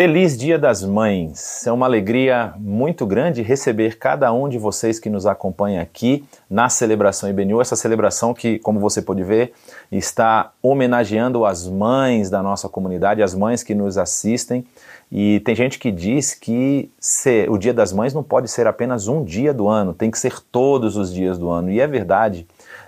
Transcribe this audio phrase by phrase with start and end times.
[0.00, 1.66] Feliz Dia das Mães!
[1.66, 6.70] É uma alegria muito grande receber cada um de vocês que nos acompanha aqui na
[6.70, 9.52] celebração IBNU, essa celebração que, como você pode ver,
[9.92, 14.64] está homenageando as mães da nossa comunidade, as mães que nos assistem.
[15.12, 16.90] E tem gente que diz que
[17.50, 20.40] o Dia das Mães não pode ser apenas um dia do ano, tem que ser
[20.50, 21.70] todos os dias do ano.
[21.70, 22.46] E é verdade.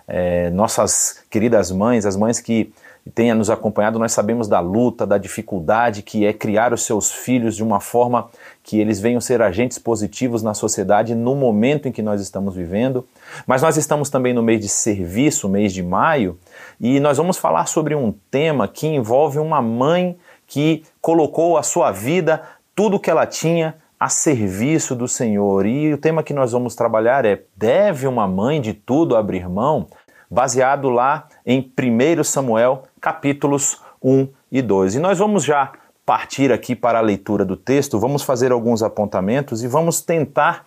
[0.08, 2.72] É, nossas queridas mães, as mães que
[3.10, 7.56] tenha nos acompanhado, nós sabemos da luta, da dificuldade que é criar os seus filhos
[7.56, 8.28] de uma forma
[8.62, 13.06] que eles venham ser agentes positivos na sociedade no momento em que nós estamos vivendo.
[13.46, 16.38] Mas nós estamos também no mês de serviço, mês de maio,
[16.80, 21.90] e nós vamos falar sobre um tema que envolve uma mãe que colocou a sua
[21.90, 22.42] vida,
[22.74, 25.64] tudo que ela tinha, a serviço do Senhor.
[25.66, 29.86] E o tema que nós vamos trabalhar é: deve uma mãe de tudo abrir mão?
[30.30, 34.94] Baseado lá em 1 Samuel capítulos 1 e 2.
[34.94, 35.72] E nós vamos já
[36.06, 40.64] partir aqui para a leitura do texto, vamos fazer alguns apontamentos e vamos tentar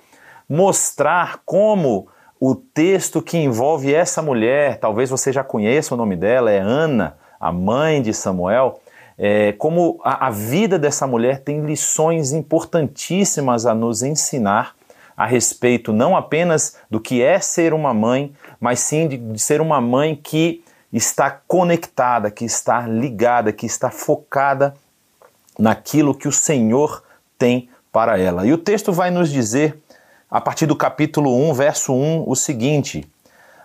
[0.47, 2.07] mostrar como
[2.39, 7.17] o texto que envolve essa mulher, talvez você já conheça o nome dela, é Ana,
[7.39, 8.81] a mãe de Samuel,
[9.17, 14.75] é, como a, a vida dessa mulher tem lições importantíssimas a nos ensinar
[15.15, 19.61] a respeito não apenas do que é ser uma mãe, mas sim de, de ser
[19.61, 20.64] uma mãe que
[20.97, 24.73] está conectada, que está ligada, que está focada
[25.59, 27.03] naquilo que o Senhor
[27.37, 28.45] tem para ela.
[28.45, 29.77] E o texto vai nos dizer,
[30.31, 33.05] a partir do capítulo 1, verso 1, o seguinte: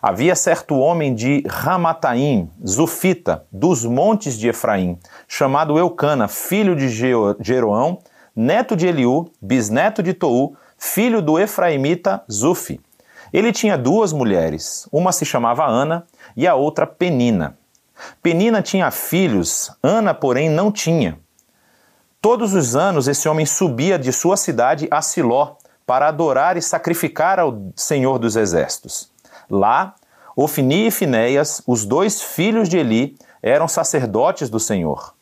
[0.03, 7.99] Havia certo homem de Ramataim, Zufita, dos montes de Efraim, chamado Eucana, filho de Jeroão,
[8.35, 12.81] neto de Eliú, bisneto de Tou, filho do Efraimita Zufi.
[13.33, 16.05] Ele tinha duas mulheres, uma se chamava Ana
[16.37, 17.57] e a outra Penina.
[18.23, 21.19] Penina tinha filhos, Ana, porém, não tinha.
[22.21, 27.41] Todos os anos esse homem subia de sua cidade a Siló para adorar e sacrificar
[27.41, 29.11] ao Senhor dos Exércitos.
[29.49, 29.95] Lá,
[30.37, 35.15] Ofni e Finéias, os dois filhos de Eli, eram sacerdotes do Senhor.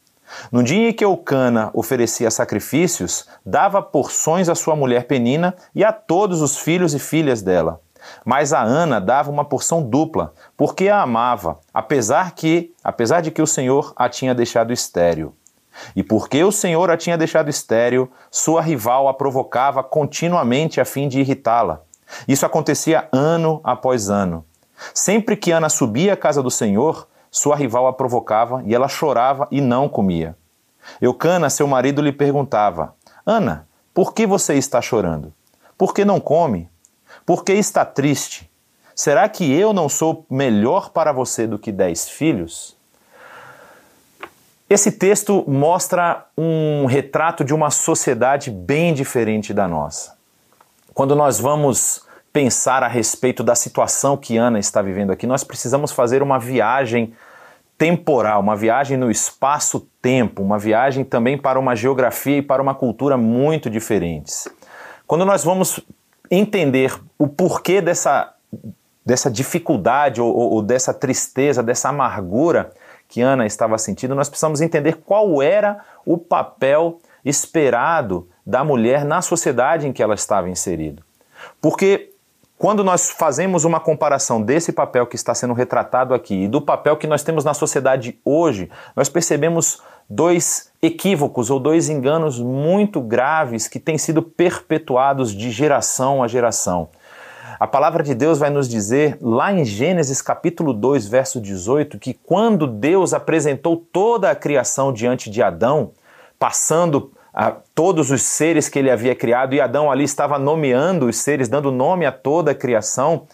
[0.53, 5.93] No dia em que Eucana oferecia sacrifícios, dava porções à sua mulher Penina e a
[5.93, 7.81] todos os filhos e filhas dela.
[8.29, 13.41] Mas a Ana dava uma porção dupla, porque a amava, apesar que, apesar de que
[13.41, 15.35] o Senhor a tinha deixado estéril.
[15.97, 21.09] E porque o Senhor a tinha deixado estéril, sua rival a provocava continuamente a fim
[21.09, 21.81] de irritá-la.
[22.29, 24.45] Isso acontecia ano após ano.
[24.93, 29.49] Sempre que Ana subia à casa do Senhor, sua rival a provocava e ela chorava
[29.51, 30.37] e não comia.
[31.01, 35.33] Eucana, seu marido, lhe perguntava: Ana, por que você está chorando?
[35.79, 36.69] Por que não come?
[37.29, 38.51] Por que está triste?
[38.95, 42.75] Será que eu não sou melhor para você do que dez filhos?
[44.71, 50.17] Esse texto mostra um retrato de uma sociedade bem diferente da nossa.
[50.95, 52.03] Quando nós vamos
[52.33, 57.13] pensar a respeito da situação que Ana está vivendo aqui, nós precisamos fazer uma viagem
[57.77, 63.19] temporal, uma viagem no espaço-tempo, uma viagem também para uma geografia e para uma cultura
[63.19, 64.49] muito diferentes.
[65.07, 65.79] Quando nós vamos
[66.31, 68.35] entender o porquê dessa,
[69.05, 72.71] dessa dificuldade ou, ou, dessa tristeza, dessa amargura
[73.09, 79.23] que Ana estava sentindo, nós precisamos entender qual era o papel esperado da mulher na
[79.23, 81.03] sociedade em que ela estava inserida.
[81.61, 82.13] Porque
[82.59, 86.97] quando nós fazemos uma comparação desse papel que está sendo retratado aqui e do papel
[86.97, 93.69] que nós temos na sociedade hoje, nós percebemos dois equívocos ou dois enganos muito graves
[93.69, 96.89] que têm sido perpetuados de geração a geração.
[97.61, 102.15] A palavra de Deus vai nos dizer lá em Gênesis capítulo 2, verso 18, que
[102.15, 105.91] quando Deus apresentou toda a criação diante de Adão,
[106.39, 111.17] passando a todos os seres que ele havia criado, e Adão ali estava nomeando os
[111.17, 113.27] seres, dando nome a toda a criação,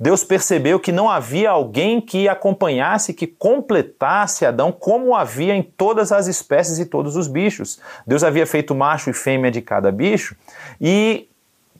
[0.00, 6.12] Deus percebeu que não havia alguém que acompanhasse, que completasse Adão, como havia em todas
[6.12, 7.80] as espécies e todos os bichos.
[8.06, 10.36] Deus havia feito macho e fêmea de cada bicho,
[10.80, 11.28] e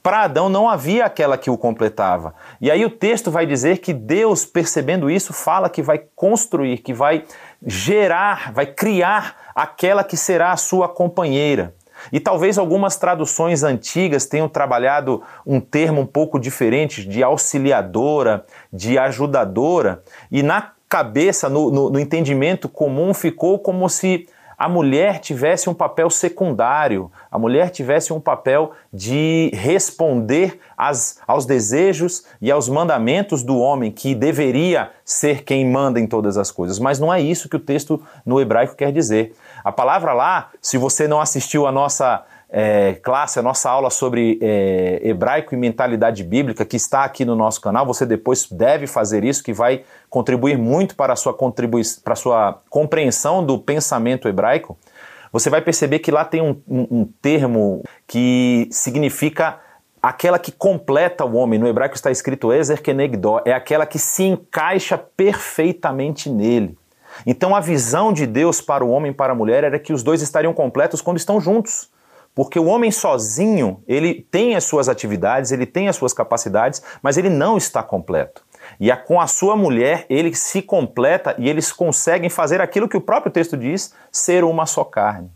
[0.03, 2.35] para Adão não havia aquela que o completava.
[2.61, 6.95] E aí o texto vai dizer que Deus, percebendo isso, fala que vai construir, que
[6.95, 7.25] vai
[7.65, 11.75] gerar, vai criar aquela que será a sua companheira.
[12.13, 18.99] E talvez algumas traduções antigas tenham trabalhado um termo um pouco diferente de auxiliadora, de
[18.99, 24.27] ajudadora, e na cabeça, no, no, no entendimento comum, ficou como se
[24.59, 31.47] a mulher tivesse um papel secundário, a mulher tivesse um papel de responder às, aos
[31.47, 36.81] desejos e aos mandamentos do homem, que deveria ser quem manda em todas as coisas.
[36.81, 39.33] Mas não é isso que o texto no hebraico quer dizer.
[39.69, 44.39] A palavra lá, se você não assistiu a nossa é, classe, a nossa aula sobre
[44.41, 49.25] é, hebraico e mentalidade bíblica, que está aqui no nosso canal, você depois deve fazer
[49.25, 54.75] isso, que vai contribuir muito para a sua, contribui para sua compreensão do pensamento hebraico.
[55.31, 59.59] Você vai perceber que lá tem um, um, um termo que significa
[60.03, 61.59] aquela que completa o homem.
[61.59, 66.75] No hebraico está escrito Ezer Kenegdó, é aquela que se encaixa perfeitamente nele.
[67.27, 70.03] Então a visão de Deus para o homem e para a mulher era que os
[70.03, 71.91] dois estariam completos quando estão juntos.
[72.35, 77.17] Porque o homem sozinho, ele tem as suas atividades, ele tem as suas capacidades, mas
[77.17, 78.45] ele não está completo.
[78.79, 83.01] E com a sua mulher, ele se completa e eles conseguem fazer aquilo que o
[83.01, 85.31] próprio texto diz, ser uma só carne.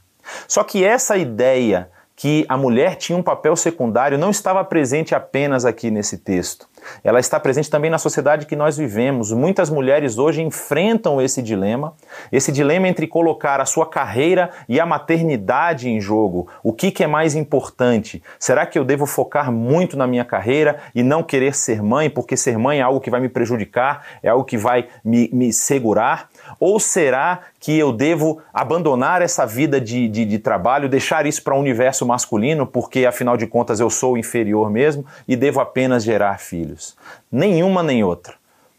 [0.46, 5.64] Só que essa ideia que a mulher tinha um papel secundário não estava presente apenas
[5.64, 6.69] aqui nesse texto.
[7.02, 9.32] Ela está presente também na sociedade que nós vivemos.
[9.32, 11.94] Muitas mulheres hoje enfrentam esse dilema,
[12.31, 16.49] esse dilema entre colocar a sua carreira e a maternidade em jogo.
[16.62, 18.23] O que, que é mais importante?
[18.38, 22.37] Será que eu devo focar muito na minha carreira e não querer ser mãe, porque
[22.37, 26.28] ser mãe é algo que vai me prejudicar, é algo que vai me, me segurar?
[26.58, 31.54] Ou será que eu devo abandonar essa vida de, de, de trabalho, deixar isso para
[31.54, 36.38] o universo masculino, porque afinal de contas eu sou inferior mesmo e devo apenas gerar
[36.38, 36.96] filhos?
[37.31, 38.34] Nenhuma nem outra.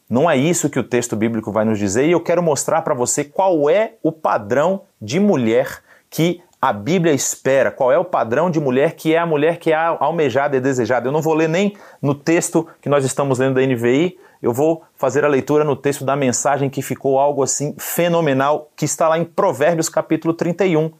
[0.09, 2.93] Não é isso que o texto bíblico vai nos dizer e eu quero mostrar para
[2.93, 8.49] você qual é o padrão de mulher que a Bíblia espera, qual é o padrão
[8.49, 11.07] de mulher que é a mulher que é almejada e desejada.
[11.07, 14.84] Eu não vou ler nem no texto que nós estamos lendo da NVI, eu vou
[14.98, 19.18] fazer a leitura no texto da mensagem que ficou algo assim fenomenal, que está lá
[19.18, 20.92] em Provérbios capítulo 31.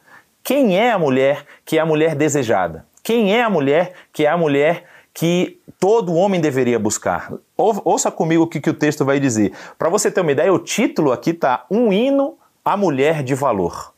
[0.42, 2.86] Quem é a mulher que é a mulher desejada?
[3.02, 7.34] Quem é a mulher que é a mulher que todo homem deveria buscar?
[7.54, 9.52] Ouça comigo o que, que o texto vai dizer.
[9.78, 13.92] Para você ter uma ideia, o título aqui está Um hino à mulher de valor.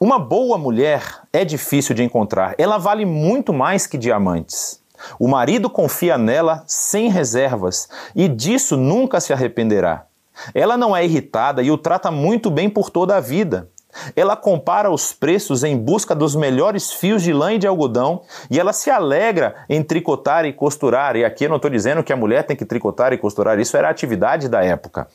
[0.00, 1.02] Uma boa mulher
[1.32, 2.54] é difícil de encontrar.
[2.56, 4.80] Ela vale muito mais que diamantes.
[5.18, 10.06] O marido confia nela sem reservas e disso nunca se arrependerá.
[10.54, 13.68] Ela não é irritada e o trata muito bem por toda a vida.
[14.14, 18.60] Ela compara os preços em busca dos melhores fios de lã e de algodão e
[18.60, 21.16] ela se alegra em tricotar e costurar.
[21.16, 23.76] E aqui eu não estou dizendo que a mulher tem que tricotar e costurar, isso
[23.76, 25.08] era a atividade da época.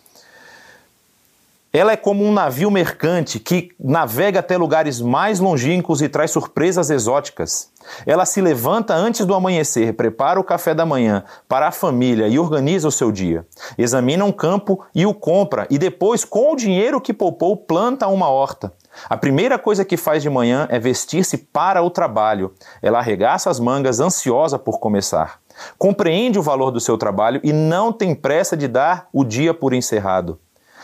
[1.73, 6.89] Ela é como um navio mercante que navega até lugares mais longínquos e traz surpresas
[6.89, 7.71] exóticas.
[8.05, 12.37] Ela se levanta antes do amanhecer, prepara o café da manhã para a família e
[12.37, 13.47] organiza o seu dia.
[13.77, 18.27] Examina um campo e o compra, e depois, com o dinheiro que poupou, planta uma
[18.27, 18.73] horta.
[19.09, 22.53] A primeira coisa que faz de manhã é vestir-se para o trabalho.
[22.81, 25.39] Ela arregaça as mangas, ansiosa por começar.
[25.77, 29.73] Compreende o valor do seu trabalho e não tem pressa de dar o dia por
[29.73, 30.37] encerrado.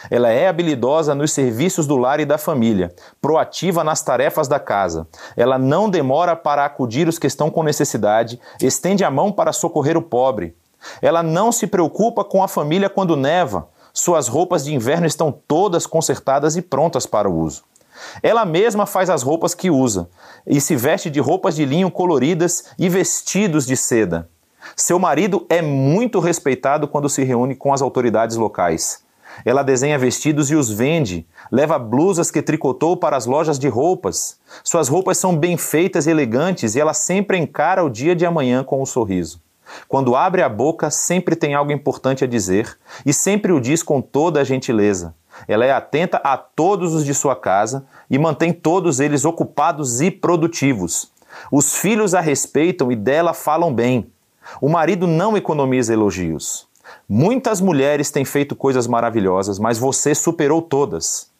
[0.09, 5.07] Ela é habilidosa nos serviços do lar e da família, proativa nas tarefas da casa.
[5.35, 9.97] Ela não demora para acudir os que estão com necessidade, estende a mão para socorrer
[9.97, 10.55] o pobre.
[11.01, 13.67] Ela não se preocupa com a família quando neva.
[13.93, 17.63] Suas roupas de inverno estão todas consertadas e prontas para o uso.
[18.21, 20.07] Ela mesma faz as roupas que usa
[20.45, 24.29] e se veste de roupas de linho coloridas e vestidos de seda.
[24.75, 29.06] Seu marido é muito respeitado quando se reúne com as autoridades locais.
[29.45, 34.39] Ela desenha vestidos e os vende, leva blusas que tricotou para as lojas de roupas.
[34.63, 38.63] Suas roupas são bem feitas e elegantes e ela sempre encara o dia de amanhã
[38.63, 39.41] com um sorriso.
[39.87, 44.01] Quando abre a boca, sempre tem algo importante a dizer e sempre o diz com
[44.01, 45.13] toda a gentileza.
[45.47, 50.09] Ela é atenta a todos os de sua casa e mantém todos eles ocupados e
[50.09, 51.11] produtivos.
[51.51, 54.11] Os filhos a respeitam e dela falam bem.
[54.61, 56.67] O marido não economiza elogios.
[57.09, 61.31] Muitas mulheres têm feito coisas maravilhosas, mas você superou todas.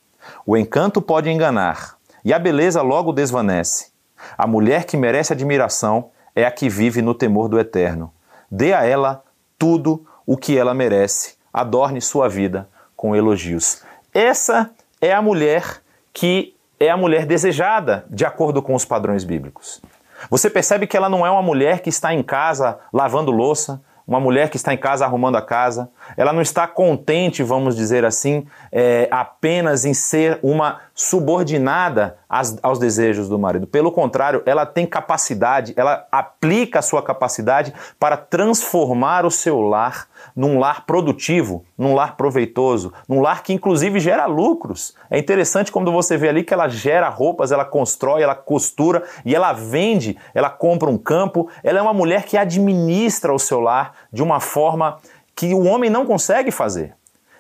[0.46, 3.92] O encanto pode enganar e a beleza logo desvanece.
[4.38, 8.14] A mulher que merece admiração é a que vive no temor do eterno.
[8.50, 9.22] Dê a ela
[9.60, 11.36] tudo o que ela merece.
[11.52, 13.82] Adorne sua vida com elogios.
[14.14, 14.72] Essa
[15.02, 15.82] é a mulher
[16.14, 19.82] que é a mulher desejada, de acordo com os padrões bíblicos.
[20.30, 24.20] Você percebe que ela não é uma mulher que está em casa lavando louça, uma
[24.20, 28.46] mulher que está em casa arrumando a casa, ela não está contente, vamos dizer assim,
[28.72, 33.68] é, apenas em ser uma subordinada às, aos desejos do marido.
[33.68, 40.08] Pelo contrário, ela tem capacidade, ela aplica a sua capacidade para transformar o seu lar
[40.36, 44.96] num lar produtivo, num lar proveitoso, num lar que inclusive gera lucros.
[45.10, 49.36] É interessante quando você vê ali que ela gera roupas, ela constrói, ela costura e
[49.36, 51.50] ela vende, ela compra um campo.
[51.64, 54.98] Ela é uma mulher que administra o seu lar de uma forma
[55.38, 56.96] que o homem não consegue fazer.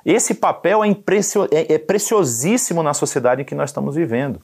[0.06, 0.90] Esse papel é,
[1.52, 4.40] é, é preciosíssimo na sociedade em que nós estamos vivendo.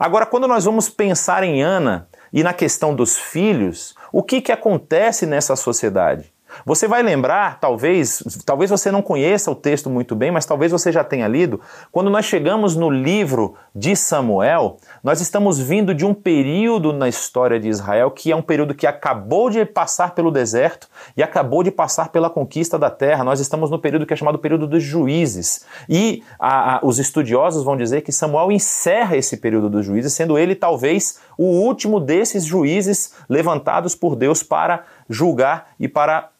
[0.00, 4.50] Agora, quando nós vamos pensar em Ana e na questão dos filhos, o que, que
[4.50, 6.32] acontece nessa sociedade?
[6.64, 10.90] Você vai lembrar, talvez, talvez você não conheça o texto muito bem, mas talvez você
[10.90, 11.60] já tenha lido,
[11.92, 17.60] quando nós chegamos no livro de Samuel, nós estamos vindo de um período na história
[17.60, 21.70] de Israel que é um período que acabou de passar pelo deserto e acabou de
[21.70, 23.24] passar pela conquista da terra.
[23.24, 25.64] Nós estamos no período que é chamado período dos juízes.
[25.88, 30.38] E a, a, os estudiosos vão dizer que Samuel encerra esse período dos juízes, sendo
[30.38, 36.30] ele talvez o último desses juízes levantados por Deus para julgar e para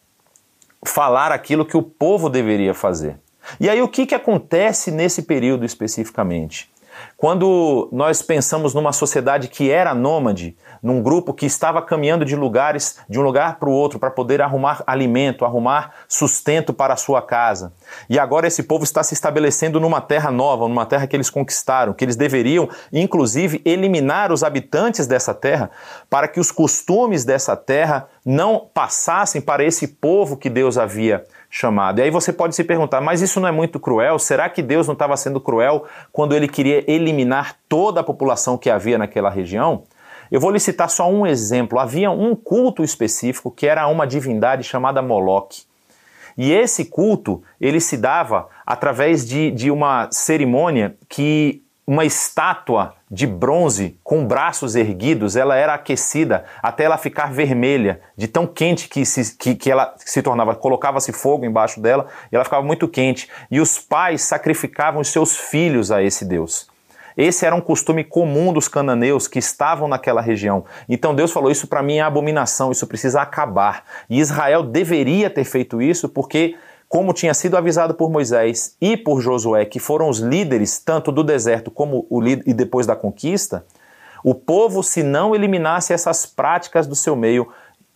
[0.85, 3.19] falar aquilo que o povo deveria fazer.
[3.59, 6.69] E aí o que, que acontece nesse período especificamente?
[7.17, 12.99] Quando nós pensamos numa sociedade que era nômade, num grupo que estava caminhando de lugares,
[13.09, 17.19] de um lugar para o outro, para poder arrumar alimento, arrumar sustento para a sua
[17.19, 17.73] casa.
[18.07, 21.91] E agora esse povo está se estabelecendo numa terra nova, numa terra que eles conquistaram,
[21.91, 25.71] que eles deveriam, inclusive, eliminar os habitantes dessa terra,
[26.11, 31.99] para que os costumes dessa terra não passassem para esse povo que Deus havia chamado.
[31.99, 34.19] E aí você pode se perguntar, mas isso não é muito cruel?
[34.19, 37.06] Será que Deus não estava sendo cruel quando ele queria eliminar
[37.67, 39.83] toda a população que havia naquela região?
[40.31, 41.79] Eu vou lhe citar só um exemplo.
[41.79, 45.63] Havia um culto específico que era uma divindade chamada Moloque.
[46.37, 53.25] E esse culto, ele se dava através de, de uma cerimônia que uma estátua de
[53.25, 59.05] bronze com braços erguidos, ela era aquecida até ela ficar vermelha, de tão quente que,
[59.05, 60.53] se, que, que ela se tornava.
[60.53, 63.29] Colocava-se fogo embaixo dela e ela ficava muito quente.
[63.49, 66.67] E os pais sacrificavam os seus filhos a esse Deus.
[67.17, 70.63] Esse era um costume comum dos cananeus que estavam naquela região.
[70.87, 73.83] Então Deus falou: Isso para mim é abominação, isso precisa acabar.
[74.07, 76.55] E Israel deveria ter feito isso porque
[76.87, 81.23] como tinha sido avisado por Moisés e por Josué, que foram os líderes tanto do
[81.23, 83.65] deserto como o e depois da conquista,
[84.23, 87.49] o povo, se não eliminasse essas práticas do seu meio,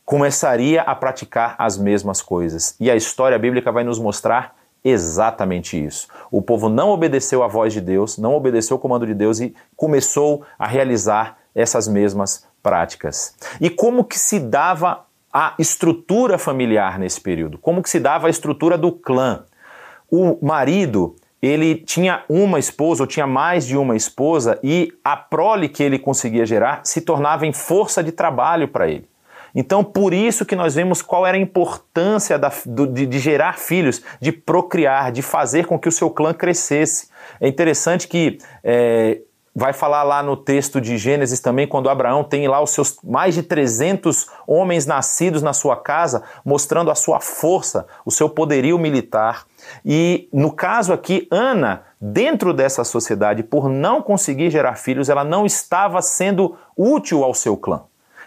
[0.05, 2.75] começaria a praticar as mesmas coisas.
[2.79, 6.07] E a história bíblica vai nos mostrar exatamente isso.
[6.31, 9.53] O povo não obedeceu à voz de Deus, não obedeceu o comando de Deus e
[9.75, 13.35] começou a realizar essas mesmas práticas.
[13.59, 17.57] E como que se dava a estrutura familiar nesse período?
[17.57, 19.45] Como que se dava a estrutura do clã?
[20.09, 25.69] O marido, ele tinha uma esposa ou tinha mais de uma esposa e a prole
[25.69, 29.10] que ele conseguia gerar se tornava em força de trabalho para ele.
[29.55, 33.57] Então, por isso que nós vemos qual era a importância da, do, de, de, gerar
[33.57, 37.09] filhos, de procriar, de fazer com que o seu clã crescesse.
[37.39, 39.19] É interessante que é,
[39.53, 43.35] vai falar lá no texto de Gênesis também, quando Abraão tem lá os seus mais
[43.35, 49.45] de 300 homens nascidos na sua casa, mostrando a sua força, o seu poderio militar.
[49.85, 55.45] E no caso aqui, Ana, dentro dessa sociedade, por não conseguir gerar filhos, ela não
[55.45, 57.83] estava sendo útil ao seu clã.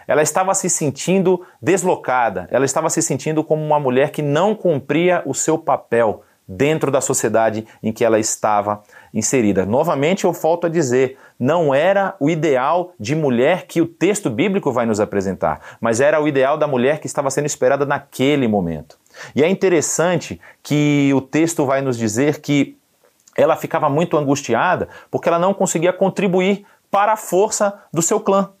[0.07, 5.21] Ela estava se sentindo deslocada, ela estava se sentindo como uma mulher que não cumpria
[5.25, 8.83] o seu papel dentro da sociedade em que ela estava
[9.13, 9.65] inserida.
[9.65, 14.71] Novamente, eu volto a dizer, não era o ideal de mulher que o texto bíblico
[14.71, 18.97] vai nos apresentar, mas era o ideal da mulher que estava sendo esperada naquele momento.
[19.35, 22.77] E é interessante que o texto vai nos dizer que
[23.35, 28.51] ela ficava muito angustiada porque ela não conseguia contribuir para a força do seu clã.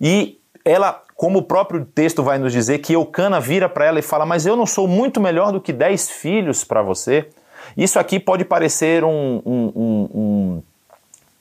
[0.00, 4.02] E ela, como o próprio texto vai nos dizer, que Eucana vira para ela e
[4.02, 7.28] fala: Mas eu não sou muito melhor do que dez filhos para você.
[7.76, 10.62] Isso aqui pode parecer um, um, um,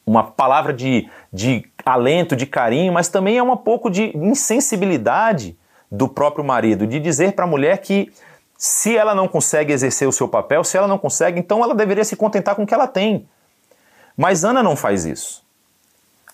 [0.06, 5.58] uma palavra de, de alento, de carinho, mas também é um pouco de insensibilidade
[5.92, 8.12] do próprio marido, de dizer para a mulher que
[8.58, 12.04] se ela não consegue exercer o seu papel, se ela não consegue, então ela deveria
[12.06, 13.28] se contentar com o que ela tem.
[14.16, 15.44] Mas Ana não faz isso.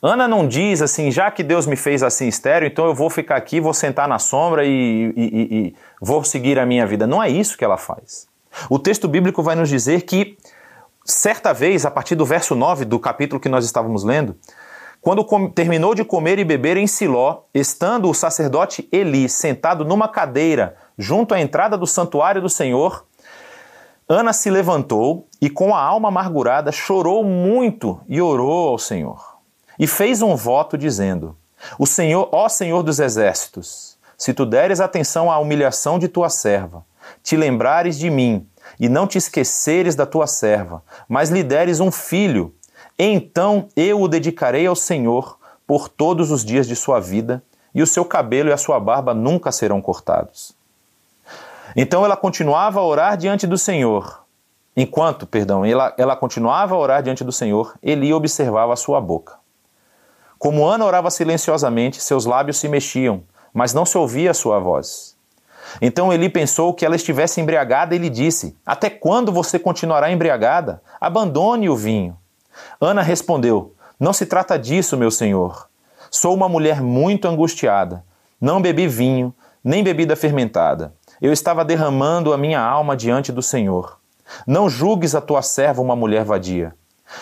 [0.02, 3.36] Ana não diz assim, já que Deus me fez assim estéreo, então eu vou ficar
[3.36, 7.08] aqui, vou sentar na sombra e, e, e, e vou seguir a minha vida.
[7.08, 8.28] Não é isso que ela faz.
[8.70, 10.38] O texto bíblico vai nos dizer que,
[11.04, 14.36] certa vez, a partir do verso 9 do capítulo que nós estávamos lendo,
[15.02, 20.76] quando terminou de comer e beber em Siló, estando o sacerdote Eli sentado numa cadeira
[20.98, 23.06] junto à entrada do santuário do Senhor,
[24.08, 29.27] Ana se levantou e, com a alma amargurada, chorou muito e orou ao Senhor
[29.80, 31.36] e fez um voto dizendo:
[31.78, 36.84] O Senhor, ó Senhor dos exércitos, se tu deres atenção à humilhação de tua serva,
[37.24, 38.48] te lembrares de mim
[38.80, 42.54] e não te esqueceres da tua serva, mas lhe deres um filho,
[42.98, 47.44] então eu o dedicarei ao Senhor por todos os dias de sua vida,
[47.76, 50.56] e o seu cabelo e a sua barba nunca serão cortados.
[51.76, 54.24] Então ela continuava a orar diante do Senhor.
[54.76, 59.36] Enquanto, perdão, ela, ela continuava a orar diante do Senhor, Eli observava a sua boca.
[60.38, 65.16] Como Ana orava silenciosamente, seus lábios se mexiam, mas não se ouvia sua voz.
[65.82, 70.82] Então Eli pensou que ela estivesse embriagada e lhe disse: Até quando você continuará embriagada?
[71.00, 72.18] Abandone o vinho.
[72.80, 75.68] Ana respondeu: Não se trata disso, meu senhor.
[76.10, 78.04] Sou uma mulher muito angustiada.
[78.40, 80.94] Não bebi vinho, nem bebida fermentada.
[81.22, 83.98] Eu estava derramando a minha alma diante do Senhor.
[84.46, 86.76] Não julgues a tua serva uma mulher vadia.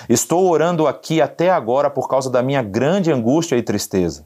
[0.10, 4.26] Estou orando aqui até agora por causa da minha grande angústia e tristeza.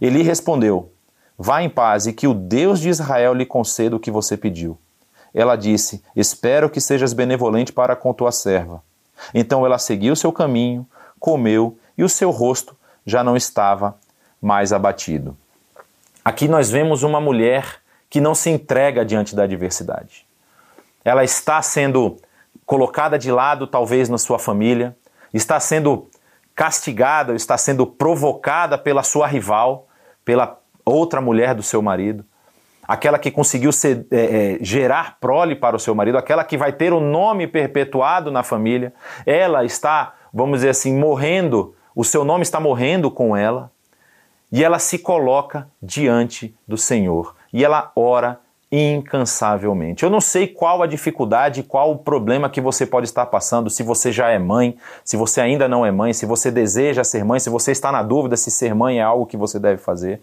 [0.00, 0.92] Eli respondeu:
[1.38, 4.78] Vá em paz e que o Deus de Israel lhe conceda o que você pediu.
[5.34, 8.82] Ela disse: Espero que sejas benevolente para com tua serva.
[9.34, 10.86] Então ela seguiu seu caminho,
[11.18, 13.96] comeu e o seu rosto já não estava
[14.40, 15.36] mais abatido.
[16.24, 20.26] Aqui nós vemos uma mulher que não se entrega diante da adversidade.
[21.04, 22.16] Ela está sendo
[22.66, 24.96] colocada de lado, talvez, na sua família,
[25.32, 26.08] está sendo
[26.54, 29.88] castigada, está sendo provocada pela sua rival,
[30.24, 32.24] pela outra mulher do seu marido,
[32.82, 36.72] aquela que conseguiu ser, é, é, gerar prole para o seu marido, aquela que vai
[36.72, 38.92] ter o nome perpetuado na família,
[39.24, 43.70] ela está, vamos dizer assim, morrendo, o seu nome está morrendo com ela,
[44.50, 50.02] e ela se coloca diante do Senhor e ela ora incansavelmente.
[50.02, 53.82] Eu não sei qual a dificuldade, qual o problema que você pode estar passando, se
[53.82, 57.38] você já é mãe, se você ainda não é mãe, se você deseja ser mãe,
[57.38, 60.20] se você está na dúvida se ser mãe é algo que você deve fazer.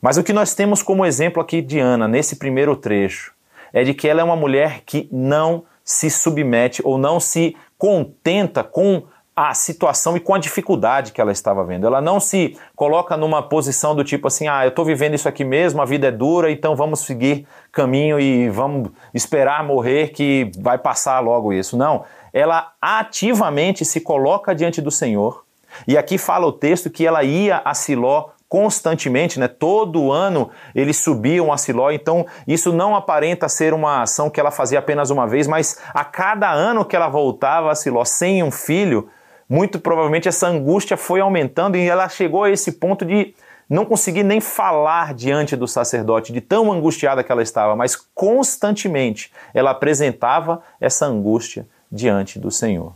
[0.00, 3.32] Mas o que nós temos como exemplo aqui de Ana, nesse primeiro trecho,
[3.72, 8.62] é de que ela é uma mulher que não se submete ou não se contenta
[8.62, 9.02] com
[9.42, 11.86] a situação e com a dificuldade que ela estava vendo.
[11.86, 15.44] Ela não se coloca numa posição do tipo assim, ah, eu estou vivendo isso aqui
[15.44, 20.76] mesmo, a vida é dura, então vamos seguir caminho e vamos esperar morrer que vai
[20.76, 21.74] passar logo isso.
[21.74, 22.04] Não,
[22.34, 25.42] ela ativamente se coloca diante do Senhor.
[25.88, 29.48] E aqui fala o texto que ela ia a Siló constantemente, né?
[29.48, 34.50] Todo ano eles subiam a Siló, então isso não aparenta ser uma ação que ela
[34.50, 38.50] fazia apenas uma vez, mas a cada ano que ela voltava a Siló sem um
[38.50, 39.08] filho,
[39.50, 43.34] muito provavelmente essa angústia foi aumentando e ela chegou a esse ponto de
[43.68, 49.32] não conseguir nem falar diante do sacerdote, de tão angustiada que ela estava, mas constantemente
[49.52, 52.94] ela apresentava essa angústia diante do Senhor.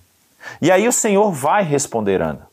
[0.62, 2.46] E aí o Senhor vai responder Ana.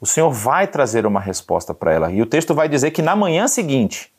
[0.00, 2.12] O Senhor vai trazer uma resposta para ela.
[2.12, 4.12] E o texto vai dizer que na manhã seguinte,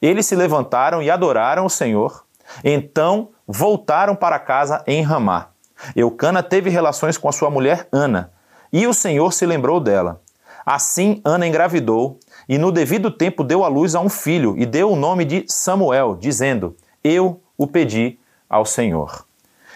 [0.00, 2.24] eles se levantaram e adoraram o Senhor.
[2.62, 5.48] Então voltaram para casa em Ramá.
[5.96, 8.30] Eucana teve relações com a sua mulher Ana,
[8.72, 10.20] e o Senhor se lembrou dela.
[10.64, 14.90] Assim Ana engravidou e no devido tempo deu à luz a um filho e deu
[14.90, 19.26] o nome de Samuel, dizendo: Eu o pedi ao Senhor.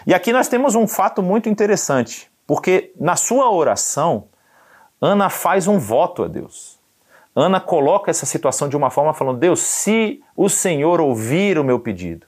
[0.05, 4.25] E aqui nós temos um fato muito interessante, porque na sua oração,
[5.01, 6.77] Ana faz um voto a Deus.
[7.35, 11.79] Ana coloca essa situação de uma forma falando: Deus, se o Senhor ouvir o meu
[11.79, 12.25] pedido,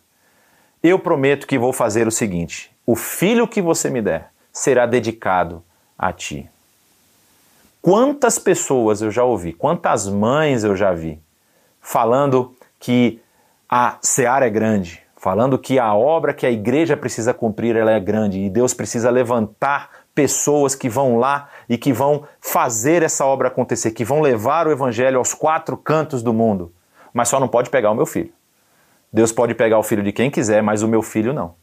[0.84, 5.64] eu prometo que vou fazer o seguinte: o filho que você me der será dedicado
[5.98, 6.50] a ti.
[7.82, 11.22] Quantas pessoas eu já ouvi, quantas mães eu já vi
[11.80, 13.22] falando que
[13.70, 18.00] a seara é grande, falando que a obra que a igreja precisa cumprir ela é
[18.00, 23.48] grande e Deus precisa levantar pessoas que vão lá e que vão fazer essa obra
[23.48, 26.74] acontecer, que vão levar o evangelho aos quatro cantos do mundo.
[27.14, 28.34] Mas só não pode pegar o meu filho.
[29.12, 31.59] Deus pode pegar o filho de quem quiser, mas o meu filho não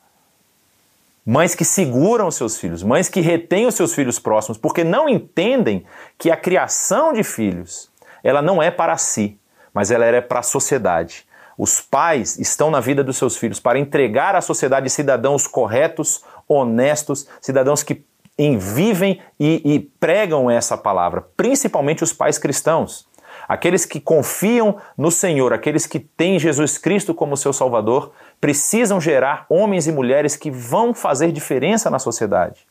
[1.26, 5.84] mães que seguram seus filhos, mães que retêm os seus filhos próximos, porque não entendem
[6.16, 7.90] que a criação de filhos,
[8.22, 9.36] ela não é para si,
[9.74, 11.26] mas ela é para a sociedade.
[11.58, 17.26] Os pais estão na vida dos seus filhos para entregar à sociedade cidadãos corretos, honestos,
[17.40, 18.04] cidadãos que
[18.58, 23.05] vivem e, e pregam essa palavra, principalmente os pais cristãos.
[23.48, 29.46] Aqueles que confiam no Senhor, aqueles que têm Jesus Cristo como seu Salvador, precisam gerar
[29.48, 32.66] homens e mulheres que vão fazer diferença na sociedade.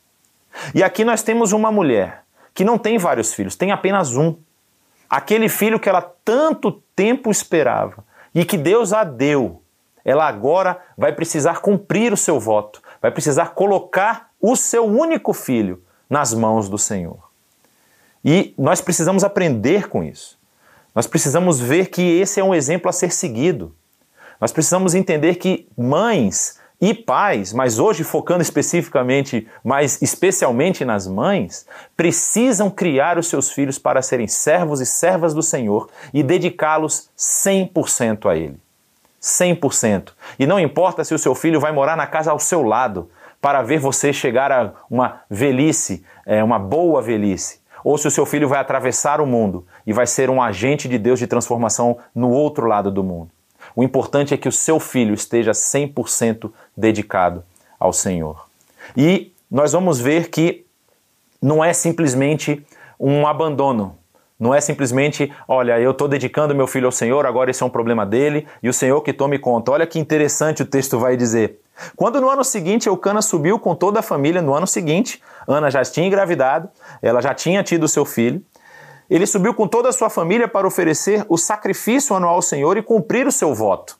[0.74, 4.36] E aqui nós temos uma mulher que não tem vários filhos, tem apenas um.
[5.08, 9.62] Aquele filho que ela tanto tempo esperava e que Deus a deu.
[10.04, 15.82] Ela agora vai precisar cumprir o seu voto, vai precisar colocar o seu único filho
[16.08, 17.18] nas mãos do Senhor.
[18.24, 20.35] E nós precisamos aprender com isso.
[20.96, 23.74] Nós precisamos ver que esse é um exemplo a ser seguido.
[24.40, 31.66] Nós precisamos entender que mães e pais, mas hoje focando especificamente, mais especialmente nas mães,
[31.94, 38.30] precisam criar os seus filhos para serem servos e servas do Senhor e dedicá-los 100%
[38.30, 38.58] a Ele.
[39.20, 40.12] 100%.
[40.38, 43.60] E não importa se o seu filho vai morar na casa ao seu lado para
[43.60, 48.48] ver você chegar a uma velhice, é, uma boa velhice ou se o seu filho
[48.48, 52.66] vai atravessar o mundo e vai ser um agente de Deus de transformação no outro
[52.66, 53.30] lado do mundo.
[53.76, 57.44] O importante é que o seu filho esteja 100% dedicado
[57.78, 58.48] ao Senhor.
[58.96, 60.66] E nós vamos ver que
[61.40, 62.60] não é simplesmente
[62.98, 63.96] um abandono.
[64.38, 67.70] Não é simplesmente, olha, eu estou dedicando meu filho ao Senhor, agora esse é um
[67.70, 69.72] problema dele e o Senhor que tome conta.
[69.72, 71.58] Olha que interessante o texto vai dizer.
[71.94, 75.82] Quando no ano seguinte Eucana subiu com toda a família, no ano seguinte, Ana já
[75.82, 76.68] tinha engravidado,
[77.00, 78.42] ela já tinha tido seu filho.
[79.08, 82.82] Ele subiu com toda a sua família para oferecer o sacrifício anual ao Senhor e
[82.82, 83.98] cumprir o seu voto.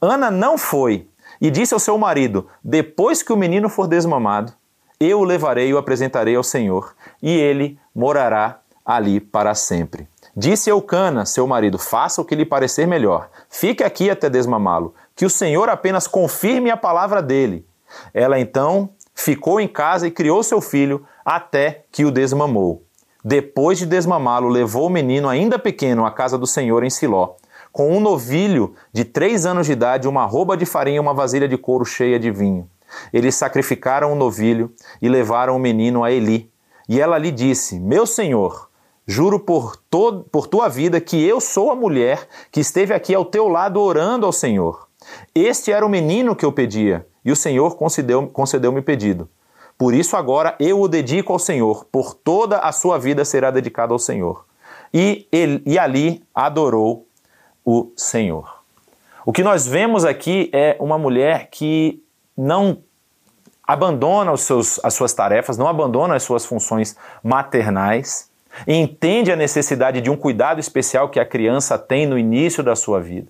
[0.00, 1.06] Ana não foi
[1.40, 4.52] e disse ao seu marido: Depois que o menino for desmamado,
[4.98, 10.08] eu o levarei e o apresentarei ao Senhor, e ele morará ali para sempre.
[10.34, 13.28] Disse Eucana, seu marido: Faça o que lhe parecer melhor.
[13.50, 17.66] Fique aqui até desmamá-lo, que o Senhor apenas confirme a palavra dele.
[18.14, 22.82] Ela então ficou em casa e criou seu filho até que o desmamou.
[23.22, 27.34] Depois de desmamá-lo, levou o menino ainda pequeno à casa do Senhor em Siló,
[27.70, 31.46] com um novilho de três anos de idade, uma roupa de farinha e uma vasilha
[31.46, 32.70] de couro cheia de vinho.
[33.12, 34.72] Eles sacrificaram o novilho
[35.02, 36.50] e levaram o menino a Eli.
[36.88, 38.67] E ela lhe disse: Meu senhor,
[39.08, 43.24] juro por, todo, por tua vida que eu sou a mulher que esteve aqui ao
[43.24, 44.86] teu lado orando ao Senhor.
[45.34, 49.26] Este era o menino que eu pedia, e o Senhor concedeu-me concedeu pedido.
[49.78, 53.94] Por isso agora eu o dedico ao Senhor, por toda a sua vida será dedicado
[53.94, 54.44] ao Senhor.
[54.92, 57.06] E, ele, e ali adorou
[57.64, 58.58] o Senhor.
[59.24, 62.02] O que nós vemos aqui é uma mulher que
[62.36, 62.78] não
[63.66, 68.27] abandona os seus, as suas tarefas, não abandona as suas funções maternais,
[68.66, 73.00] entende a necessidade de um cuidado especial que a criança tem no início da sua
[73.00, 73.28] vida.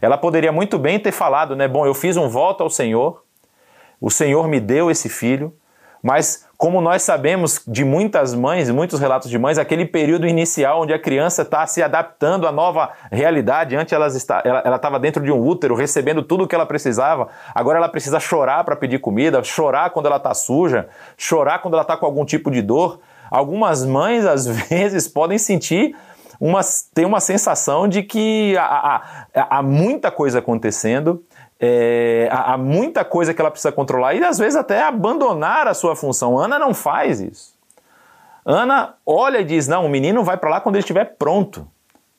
[0.00, 1.66] Ela poderia muito bem ter falado, né?
[1.66, 3.22] Bom, eu fiz um voto ao Senhor,
[4.00, 5.52] o Senhor me deu esse filho,
[6.02, 10.92] mas como nós sabemos de muitas mães, muitos relatos de mães, aquele período inicial onde
[10.92, 15.74] a criança está se adaptando à nova realidade, antes ela estava dentro de um útero,
[15.74, 20.06] recebendo tudo o que ela precisava, agora ela precisa chorar para pedir comida, chorar quando
[20.06, 23.00] ela está suja, chorar quando ela está com algum tipo de dor.
[23.32, 25.96] Algumas mães, às vezes, podem sentir
[26.38, 26.60] uma,
[26.92, 31.24] tem uma sensação de que há, muita coisa acontecendo
[31.58, 35.96] é, há, muita coisa que ela precisa controlar e às vezes até abandonar a sua
[35.96, 36.36] função.
[36.36, 37.54] Ana não faz isso.
[38.44, 41.66] Ana olha e diz: Não, o menino vai para lá quando ele estiver pronto.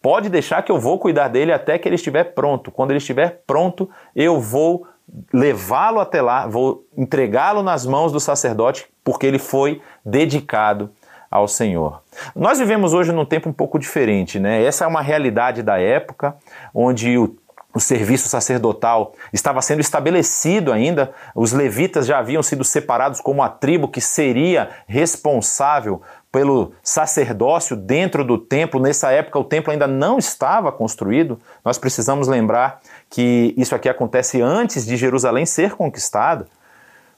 [0.01, 2.71] Pode deixar que eu vou cuidar dele até que ele estiver pronto.
[2.71, 4.87] Quando ele estiver pronto, eu vou
[5.31, 10.89] levá-lo até lá, vou entregá-lo nas mãos do sacerdote, porque ele foi dedicado
[11.33, 12.03] ao Senhor.
[12.35, 14.63] Nós vivemos hoje num tempo um pouco diferente, né?
[14.63, 16.35] Essa é uma realidade da época,
[16.73, 17.35] onde o
[17.75, 23.49] o serviço sacerdotal estava sendo estabelecido ainda, os levitas já haviam sido separados como a
[23.49, 25.99] tribo que seria responsável
[26.31, 28.79] pelo sacerdócio dentro do templo.
[28.79, 31.39] Nessa época, o templo ainda não estava construído.
[31.65, 36.45] Nós precisamos lembrar que isso aqui acontece antes de Jerusalém ser conquistada.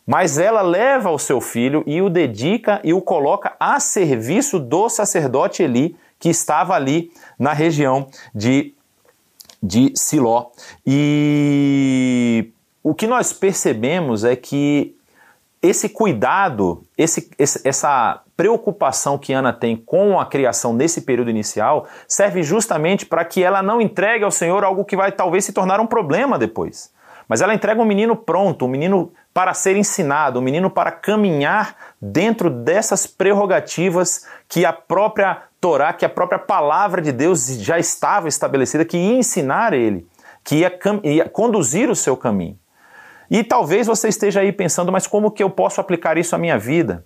[0.05, 4.87] Mas ela leva o seu filho e o dedica e o coloca a serviço do
[4.87, 8.75] sacerdote Eli, que estava ali na região de
[9.65, 10.47] de Siló.
[10.85, 12.51] E
[12.83, 14.95] o que nós percebemos é que
[15.61, 22.43] esse cuidado, esse, essa preocupação que Ana tem com a criação nesse período inicial serve
[22.43, 25.87] justamente para que ela não entregue ao Senhor algo que vai talvez se tornar um
[25.87, 26.93] problema depois.
[27.27, 31.75] Mas ela entrega um menino pronto, um menino para ser ensinado, um menino para caminhar
[32.01, 38.29] dentro dessas prerrogativas que a própria Torá, que a própria palavra de Deus já estava
[38.29, 40.07] estabelecida, que ia ensinar ele,
[40.41, 42.57] que ia, ia conduzir o seu caminho.
[43.29, 46.57] E talvez você esteja aí pensando, mas como que eu posso aplicar isso à minha
[46.57, 47.03] vida?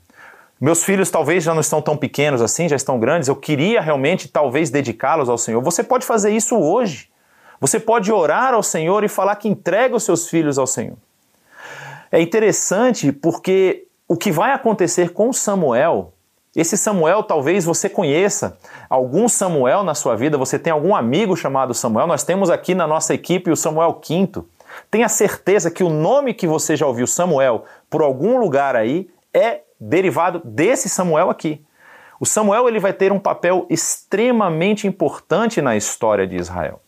[0.61, 4.27] Meus filhos talvez já não estão tão pequenos assim, já estão grandes, eu queria realmente
[4.27, 5.63] talvez dedicá-los ao Senhor.
[5.63, 7.09] Você pode fazer isso hoje.
[7.59, 10.97] Você pode orar ao Senhor e falar que entrega os seus filhos ao Senhor.
[12.11, 16.13] É interessante porque o que vai acontecer com Samuel,
[16.55, 18.57] esse Samuel talvez você conheça
[18.89, 22.07] algum Samuel na sua vida, você tem algum amigo chamado Samuel.
[22.07, 24.43] Nós temos aqui na nossa equipe o Samuel V.
[24.89, 29.61] Tenha certeza que o nome que você já ouviu, Samuel, por algum lugar aí, é
[29.79, 31.63] derivado desse Samuel aqui.
[32.19, 36.81] O Samuel ele vai ter um papel extremamente importante na história de Israel.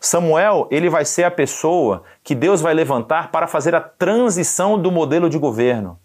[0.00, 4.90] Samuel, ele vai ser a pessoa que Deus vai levantar para fazer a transição do
[4.90, 5.98] modelo de governo.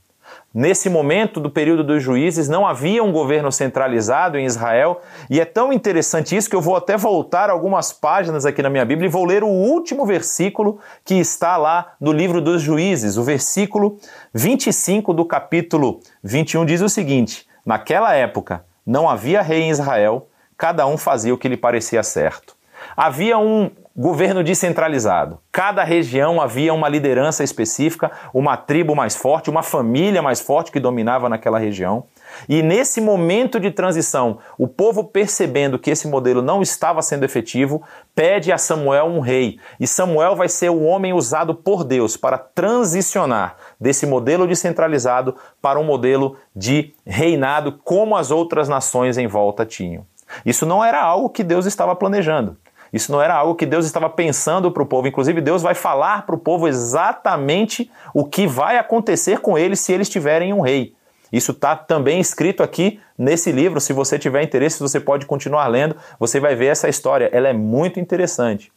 [0.54, 5.44] Nesse momento do período dos juízes, não havia um governo centralizado em Israel, e é
[5.44, 9.12] tão interessante isso que eu vou até voltar algumas páginas aqui na minha Bíblia e
[9.12, 13.18] vou ler o último versículo que está lá no livro dos juízes.
[13.18, 14.00] O versículo
[14.34, 20.88] 25 do capítulo 21 diz o seguinte: Naquela época, não havia rei em Israel, cada
[20.88, 22.55] um fazia o que lhe parecia certo.
[22.96, 25.40] Havia um governo descentralizado.
[25.50, 30.82] Cada região havia uma liderança específica, uma tribo mais forte, uma família mais forte que
[30.82, 32.04] dominava naquela região.
[32.50, 37.82] E nesse momento de transição, o povo percebendo que esse modelo não estava sendo efetivo,
[38.14, 39.60] pede a Samuel um rei.
[39.80, 45.80] E Samuel vai ser o homem usado por Deus para transicionar desse modelo descentralizado para
[45.80, 50.06] um modelo de reinado como as outras nações em volta tinham.
[50.46, 52.58] Isso não era algo que Deus estava planejando.
[52.96, 55.06] Isso não era algo que Deus estava pensando para o povo.
[55.06, 59.92] Inclusive, Deus vai falar para o povo exatamente o que vai acontecer com eles se
[59.92, 60.96] eles tiverem um rei.
[61.30, 63.82] Isso está também escrito aqui nesse livro.
[63.82, 65.98] Se você tiver interesse, você pode continuar lendo.
[66.18, 67.30] Você vai ver essa história.
[67.34, 68.72] Ela é muito interessante.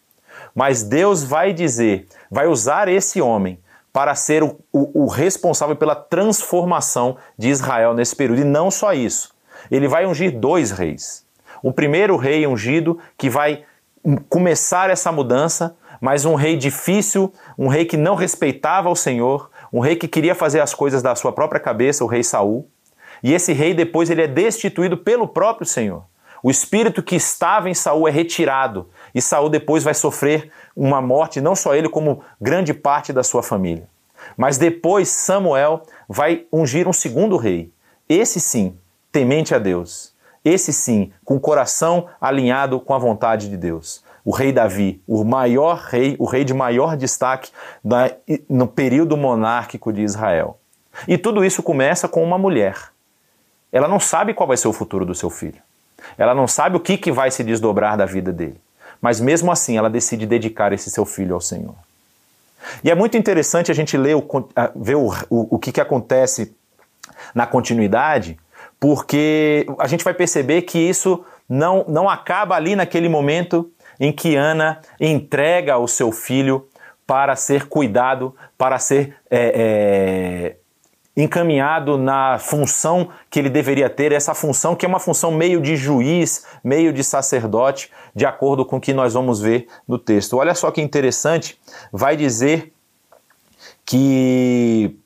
[0.53, 3.61] Mas Deus vai dizer, vai usar esse homem
[3.93, 8.41] para ser o, o, o responsável pela transformação de Israel nesse período.
[8.41, 9.33] E não só isso.
[9.71, 11.25] Ele vai ungir dois reis.
[11.63, 13.63] O primeiro rei ungido que vai
[14.29, 19.81] começar essa mudança, mas um rei difícil, um rei que não respeitava o Senhor, um
[19.81, 22.69] rei que queria fazer as coisas da sua própria cabeça, o rei Saul.
[23.23, 26.05] E esse rei depois ele é destituído pelo próprio Senhor.
[26.43, 31.41] O espírito que estava em Saul é retirado e Saul depois vai sofrer uma morte,
[31.41, 33.89] não só ele como grande parte da sua família.
[34.37, 37.73] Mas depois Samuel vai ungir um segundo rei.
[38.09, 38.79] Esse sim,
[39.11, 40.15] temente a Deus.
[40.45, 45.25] Esse sim, com o coração alinhado com a vontade de Deus o rei Davi, o
[45.25, 47.51] maior rei, o rei de maior destaque
[48.47, 50.59] no período monárquico de Israel.
[51.07, 52.77] E tudo isso começa com uma mulher.
[53.73, 55.63] Ela não sabe qual vai ser o futuro do seu filho.
[56.19, 58.61] Ela não sabe o que, que vai se desdobrar da vida dele.
[59.01, 61.75] Mas mesmo assim, ela decide dedicar esse seu filho ao Senhor.
[62.85, 64.27] E é muito interessante a gente ler o,
[64.77, 66.55] ver o, o, o que, que acontece
[67.35, 68.39] na continuidade,
[68.81, 74.37] porque a gente vai perceber que isso não, não acaba ali naquele momento em que
[74.37, 76.69] Ana entrega o seu filho
[77.07, 80.57] para ser cuidado, para ser é,
[81.17, 85.61] é, encaminhado na função que ele deveria ter, essa função que é uma função meio
[85.61, 90.37] de juiz, meio de sacerdote, de acordo com o que nós vamos ver no texto.
[90.37, 91.59] Olha só que interessante,
[91.91, 92.73] vai dizer
[93.85, 94.97] que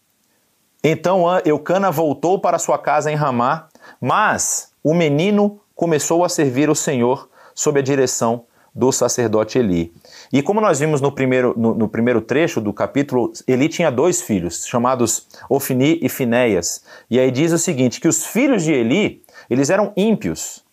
[0.83, 3.69] então Eucana voltou para sua casa em Ramá,
[4.01, 9.93] mas o menino começou a servir o Senhor sob a direção do sacerdote Eli.
[10.33, 14.23] E como nós vimos no primeiro, no, no, primeiro trecho do capítulo, Eli tinha dois
[14.23, 16.83] filhos, chamados Ofni e Finéias.
[17.11, 20.65] E aí diz o seguinte, que os filhos de Eli, eles eram ímpios,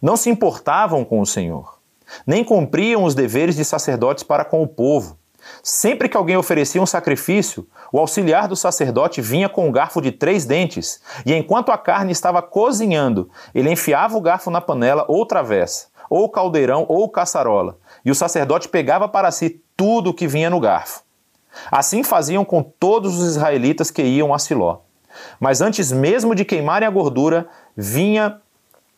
[0.00, 1.78] não se importavam com o Senhor,
[2.26, 5.17] nem cumpriam os deveres de sacerdotes para com o povo.
[5.62, 10.12] Sempre que alguém oferecia um sacrifício, o auxiliar do sacerdote vinha com um garfo de
[10.12, 15.26] três dentes, e enquanto a carne estava cozinhando, ele enfiava o garfo na panela ou
[15.26, 20.50] travessa ou caldeirão ou caçarola, e o sacerdote pegava para si tudo o que vinha
[20.50, 21.02] no garfo.
[21.70, 24.80] Assim faziam com todos os israelitas que iam a Siló.
[25.40, 28.40] Mas antes mesmo de queimarem a gordura, vinha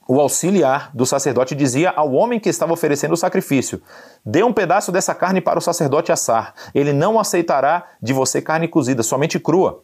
[0.08, 3.80] o auxiliar do sacerdote dizia ao homem que estava oferecendo o sacrifício:
[4.24, 6.54] Dê um pedaço dessa carne para o sacerdote assar.
[6.74, 9.82] Ele não aceitará de você carne cozida, somente crua.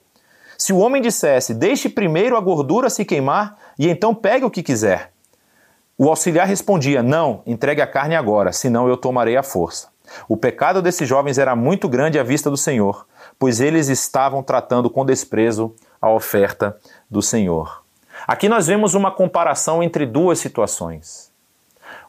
[0.58, 4.62] Se o homem dissesse: Deixe primeiro a gordura se queimar e então pegue o que
[4.62, 5.12] quiser.
[5.96, 9.88] O auxiliar respondia: Não, entregue a carne agora, senão eu tomarei a força.
[10.28, 13.06] O pecado desses jovens era muito grande à vista do Senhor,
[13.38, 16.76] pois eles estavam tratando com desprezo a oferta
[17.10, 17.85] do Senhor.
[18.26, 21.30] Aqui nós vemos uma comparação entre duas situações.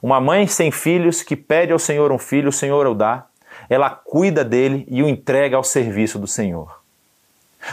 [0.01, 3.25] Uma mãe sem filhos que pede ao Senhor um filho, o Senhor o dá,
[3.69, 6.81] ela cuida dele e o entrega ao serviço do Senhor.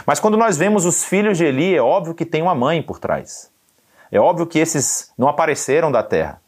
[0.05, 2.99] Mas quando nós vemos os filhos de Eli, é óbvio que tem uma mãe por
[2.99, 3.49] trás.
[4.11, 6.41] É óbvio que esses não apareceram da terra.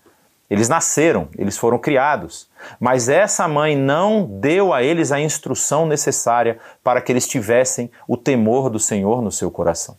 [0.49, 2.47] Eles nasceram, eles foram criados.
[2.79, 8.15] Mas essa mãe não deu a eles a instrução necessária para que eles tivessem o
[8.15, 9.97] temor do Senhor no seu coração.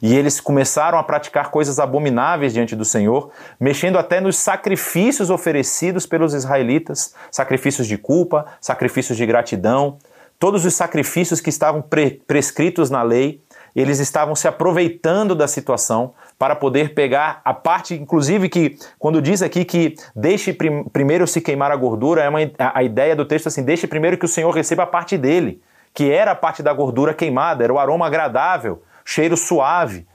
[0.00, 6.06] E eles começaram a praticar coisas abomináveis diante do Senhor, mexendo até nos sacrifícios oferecidos
[6.06, 9.98] pelos israelitas sacrifícios de culpa, sacrifícios de gratidão,
[10.38, 13.42] todos os sacrifícios que estavam pre prescritos na lei,
[13.74, 19.42] eles estavam se aproveitando da situação para poder pegar a parte, inclusive que quando diz
[19.42, 23.24] aqui que deixe prim primeiro se queimar a gordura, é uma, a, a ideia do
[23.24, 25.60] texto assim, deixe primeiro que o Senhor receba a parte dele,
[25.92, 30.06] que era a parte da gordura queimada, era o aroma agradável, cheiro suave.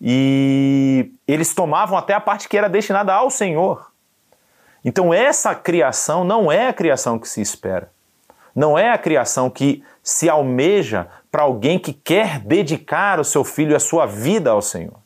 [0.00, 3.92] E eles tomavam até a parte que era destinada ao Senhor.
[4.84, 7.92] Então essa criação não é a criação que se espera.
[8.54, 13.70] Não é a criação que se almeja para alguém que quer dedicar o seu filho
[13.70, 14.96] e a sua vida ao Senhor.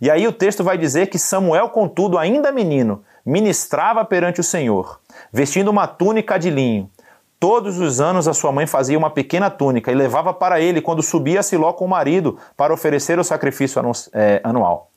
[0.00, 5.00] E aí o texto vai dizer que Samuel, contudo, ainda menino, ministrava perante o Senhor,
[5.32, 6.90] vestindo uma túnica de linho.
[7.38, 11.02] Todos os anos a sua mãe fazia uma pequena túnica e levava para ele quando
[11.02, 13.80] subia a Siló com o marido para oferecer o sacrifício
[14.12, 14.90] é, anual.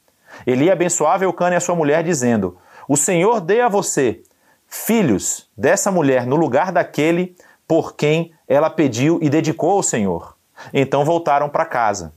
[0.48, 4.22] Eli abençoava Eucana e a sua mulher, dizendo: O Senhor dê a você
[4.68, 7.36] filhos dessa mulher no lugar daquele
[7.68, 10.36] por quem ela pediu e dedicou ao Senhor.
[10.74, 12.14] Então voltaram para casa.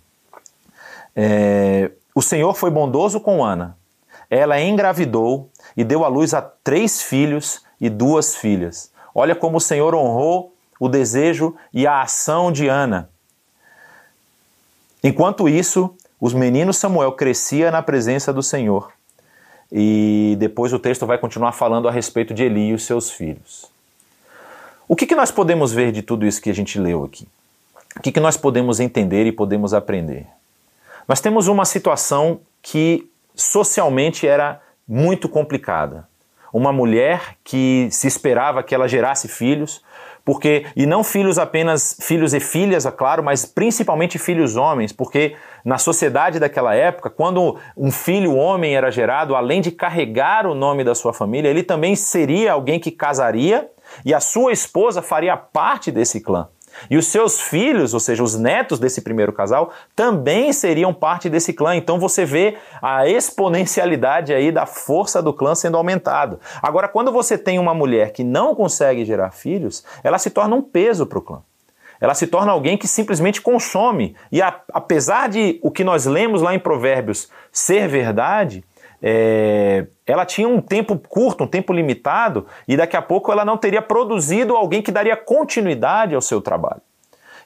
[1.16, 3.76] É, o Senhor foi bondoso com Ana.
[4.30, 8.91] Ela engravidou e deu à luz a três filhos e duas filhas.
[9.14, 13.09] Olha como o Senhor honrou o desejo e a ação de Ana.
[15.03, 18.92] Enquanto isso, os meninos Samuel crescia na presença do Senhor.
[19.70, 23.70] E depois o texto vai continuar falando a respeito de Eli e os seus filhos.
[24.87, 27.27] O que, que nós podemos ver de tudo isso que a gente leu aqui?
[27.96, 30.27] O que, que nós podemos entender e podemos aprender?
[31.09, 36.07] Nós temos uma situação que socialmente era muito complicada.
[36.52, 39.82] Uma mulher que se esperava que ela gerasse filhos,
[40.24, 45.34] porque e não filhos apenas filhos e filhas, é claro, mas principalmente filhos homens, porque
[45.64, 50.84] na sociedade daquela época, quando um filho homem era gerado, além de carregar o nome
[50.84, 53.68] da sua família, ele também seria alguém que casaria
[54.04, 56.48] e a sua esposa faria parte desse clã.
[56.90, 61.52] E os seus filhos, ou seja, os netos desse primeiro casal, também seriam parte desse
[61.52, 61.76] clã.
[61.76, 66.38] Então você vê a exponencialidade aí da força do clã sendo aumentada.
[66.62, 70.62] Agora, quando você tem uma mulher que não consegue gerar filhos, ela se torna um
[70.62, 71.42] peso para o clã.
[72.00, 74.16] Ela se torna alguém que simplesmente consome.
[74.32, 78.64] E a, apesar de o que nós lemos lá em Provérbios ser verdade,
[79.02, 83.56] é, ela tinha um tempo curto, um tempo limitado, e daqui a pouco ela não
[83.56, 86.80] teria produzido alguém que daria continuidade ao seu trabalho.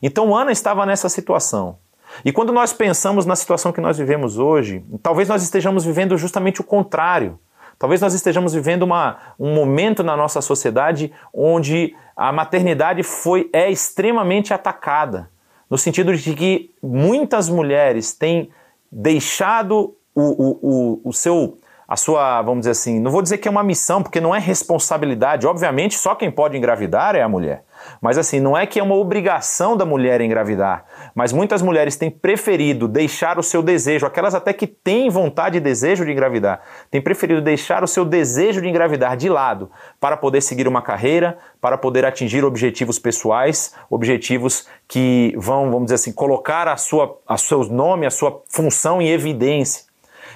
[0.03, 1.79] Então Ana estava nessa situação.
[2.25, 6.61] E quando nós pensamos na situação que nós vivemos hoje, talvez nós estejamos vivendo justamente
[6.61, 7.39] o contrário.
[7.79, 13.71] Talvez nós estejamos vivendo uma, um momento na nossa sociedade onde a maternidade foi é
[13.71, 15.29] extremamente atacada,
[15.69, 18.51] no sentido de que muitas mulheres têm
[18.91, 23.47] deixado o, o, o, o seu a sua, vamos dizer assim, não vou dizer que
[23.47, 25.47] é uma missão, porque não é responsabilidade.
[25.47, 27.63] Obviamente, só quem pode engravidar é a mulher.
[28.01, 30.85] Mas assim, não é que é uma obrigação da mulher engravidar.
[31.15, 35.61] Mas muitas mulheres têm preferido deixar o seu desejo, aquelas até que têm vontade e
[35.61, 40.41] desejo de engravidar, têm preferido deixar o seu desejo de engravidar de lado para poder
[40.41, 46.67] seguir uma carreira, para poder atingir objetivos pessoais, objetivos que vão, vamos dizer assim, colocar
[46.67, 49.86] a sua, a seu nome, a sua função em evidência.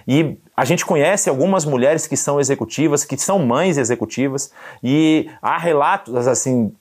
[0.07, 5.59] E a gente conhece algumas mulheres que são executivas, que são mães executivas, e há
[5.59, 6.73] relatos assim,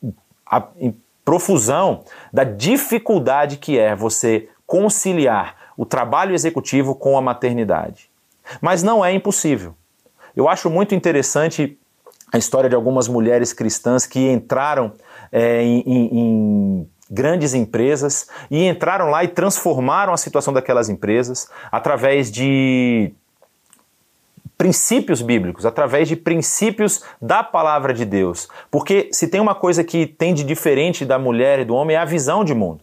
[0.46, 2.04] a, em profusão
[2.34, 8.10] da dificuldade que é você conciliar o trabalho executivo com a maternidade.
[8.60, 9.76] Mas não é impossível.
[10.36, 11.78] Eu acho muito interessante
[12.32, 14.92] a história de algumas mulheres cristãs que entraram
[15.32, 21.50] é, em, em, em grandes empresas e entraram lá e transformaram a situação daquelas empresas
[21.72, 23.12] através de
[24.58, 28.48] princípios bíblicos, através de princípios da palavra de Deus.
[28.70, 32.00] Porque se tem uma coisa que tem de diferente da mulher e do homem é
[32.00, 32.82] a visão de mundo.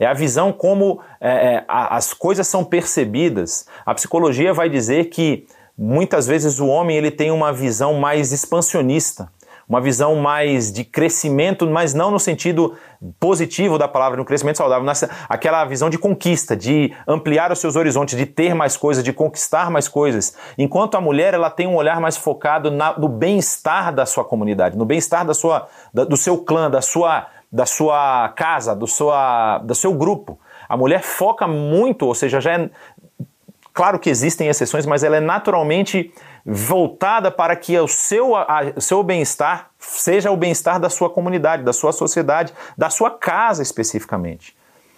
[0.00, 3.68] É a visão como é, é as coisas são percebidas.
[3.86, 5.46] A psicologia vai dizer que
[5.78, 9.30] muitas vezes o homem ele tem uma visão mais expansionista
[9.72, 12.76] uma visão mais de crescimento, mas não no sentido
[13.18, 17.74] positivo da palavra, no crescimento saudável, nessa, aquela visão de conquista, de ampliar os seus
[17.74, 20.36] horizontes, de ter mais coisas, de conquistar mais coisas.
[20.58, 24.76] Enquanto a mulher ela tem um olhar mais focado na, no bem-estar da sua comunidade,
[24.76, 29.56] no bem-estar da sua, da, do seu clã, da sua, da sua casa, do, sua,
[29.60, 30.38] do seu grupo.
[30.68, 32.70] A mulher foca muito, ou seja, já é,
[33.72, 36.12] Claro que existem exceções, mas ela é naturalmente
[36.44, 38.32] voltada para que o seu,
[38.78, 44.56] seu bem-estar seja o bem-estar da sua comunidade, da sua sociedade, da sua casa especificamente.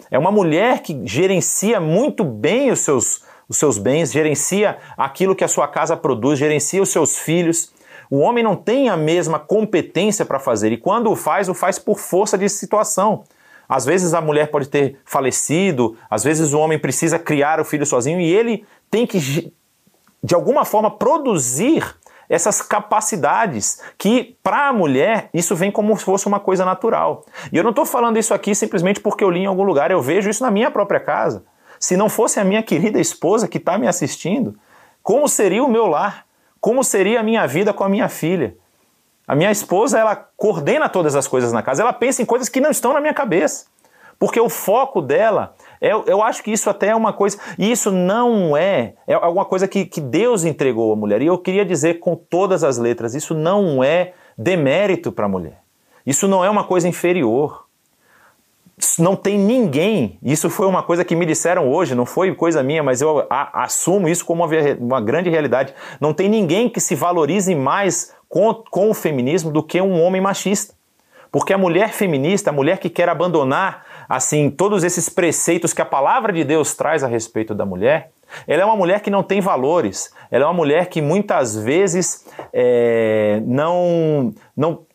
[0.09, 5.43] É uma mulher que gerencia muito bem os seus, os seus bens, gerencia aquilo que
[5.43, 7.71] a sua casa produz, gerencia os seus filhos.
[8.09, 11.79] O homem não tem a mesma competência para fazer e quando o faz, o faz
[11.79, 13.23] por força de situação.
[13.67, 17.85] Às vezes a mulher pode ter falecido, às vezes o homem precisa criar o filho
[17.85, 19.51] sozinho e ele tem que
[20.23, 21.95] de alguma forma produzir
[22.27, 27.23] essas capacidades que para a mulher isso vem como se fosse uma coisa natural.
[27.51, 30.01] E eu não estou falando isso aqui simplesmente porque eu li em algum lugar, eu
[30.01, 31.43] vejo isso na minha própria casa.
[31.79, 34.57] Se não fosse a minha querida esposa que está me assistindo,
[35.03, 36.25] como seria o meu lar?
[36.59, 38.57] Como seria a minha vida com a minha filha?
[39.27, 42.61] A minha esposa, ela coordena todas as coisas na casa, ela pensa em coisas que
[42.61, 43.65] não estão na minha cabeça.
[44.17, 45.55] Porque o foco dela
[45.89, 47.37] Eu, eu acho que isso até é uma coisa.
[47.57, 48.93] E isso não é.
[49.07, 51.21] É alguma coisa que, que Deus entregou à mulher.
[51.21, 55.59] E eu queria dizer com todas as letras: isso não é demérito para a mulher.
[56.05, 57.65] Isso não é uma coisa inferior
[58.99, 62.83] não tem ninguém, isso foi uma coisa que me disseram hoje, não foi coisa minha,
[62.83, 65.73] mas eu a, assumo isso como uma, uma, grande realidade.
[65.99, 70.21] Não tem ninguém que se valorize mais com, com o feminismo do que um homem
[70.21, 70.73] machista.
[71.31, 75.85] Porque a mulher feminista, a mulher que quer abandonar assim todos esses preceitos que a
[75.85, 78.11] palavra de Deus traz a respeito da mulher,
[78.47, 82.25] ela é uma mulher que não tem valores, ela é uma mulher que muitas vezes
[82.51, 84.85] é, não, não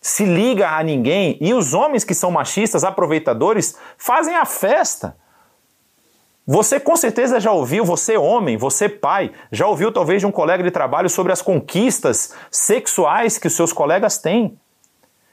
[0.00, 5.16] se liga a ninguém e os homens que são machistas, aproveitadores, fazem a festa.
[6.46, 10.64] Você com certeza já ouviu, você homem, você pai, já ouviu talvez de um colega
[10.64, 14.58] de trabalho sobre as conquistas sexuais que os seus colegas têm.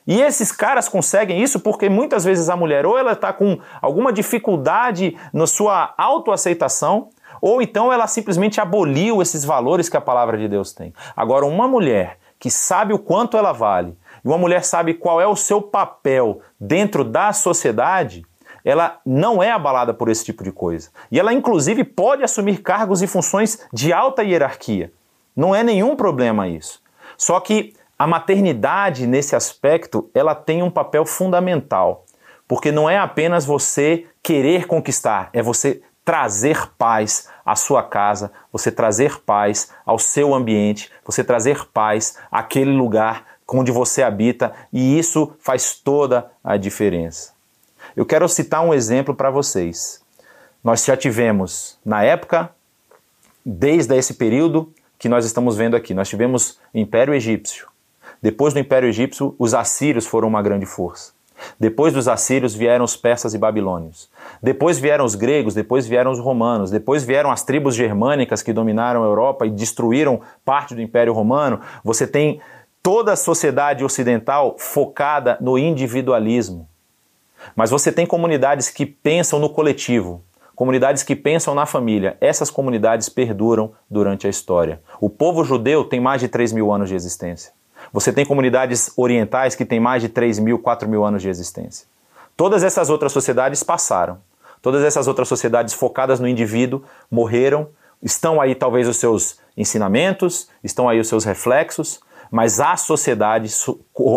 [0.08, 4.14] E esses caras conseguem isso porque muitas vezes a mulher ou ela está com alguma
[4.14, 7.10] dificuldade na sua autoaceitação,
[7.42, 10.94] ou então ela simplesmente aboliu esses valores que a palavra de Deus tem.
[11.16, 15.28] Agora, uma mulher que sabe o quanto ela vale, e uma mulher sabe qual é
[15.28, 18.26] o seu papel dentro da sociedade,
[18.64, 20.90] ela não é abalada por esse tipo de coisa.
[21.12, 24.92] E ela, inclusive, pode assumir cargos e funções de alta hierarquia.
[25.36, 26.82] Não é nenhum problema isso.
[27.18, 32.06] Só que a maternidade, nesse aspecto, ela tem um papel fundamental.
[32.48, 38.72] Porque não é apenas você querer conquistar, é você trazer paz à sua casa, você
[38.72, 45.34] trazer paz ao seu ambiente, você trazer paz àquele lugar onde você habita, e isso
[45.40, 47.34] faz toda a diferença.
[47.96, 50.02] Eu quero citar um exemplo para vocês.
[50.64, 52.52] Nós já tivemos, na época,
[53.46, 57.68] desde esse período que nós estamos vendo aqui, nós tivemos o Império Egípcio.
[58.22, 61.18] Depois do Império Egípcio, os assírios foram uma grande força.
[61.60, 64.10] Depois dos assírios vieram os persas e babilônios.
[64.42, 69.04] Depois vieram os gregos, depois vieram os romanos, depois vieram as tribos germânicas que dominaram
[69.04, 71.62] a Europa e destruíram parte do Império Romano.
[71.84, 72.42] Você tem
[72.82, 76.68] toda a sociedade ocidental focada no individualismo.
[77.56, 80.24] Mas você tem comunidades que pensam no coletivo,
[80.56, 82.18] comunidades que pensam na família.
[82.20, 84.82] Essas comunidades perduram durante a história.
[85.00, 87.57] O povo judeu tem mais de 3 mil anos de existência.
[87.92, 91.88] Você tem comunidades orientais que têm mais de 3 mil, 4 mil anos de existência.
[92.36, 94.20] Todas essas outras sociedades passaram.
[94.62, 97.70] Todas essas outras sociedades focadas no indivíduo morreram.
[98.02, 103.52] Estão aí talvez os seus ensinamentos, estão aí os seus reflexos, mas a sociedade